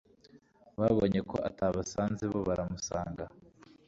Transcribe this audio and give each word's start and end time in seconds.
Babonye 0.79 1.19
ko 1.29 1.35
atabasanze, 1.49 2.23
bo 2.31 2.39
baramusanga. 2.47 3.25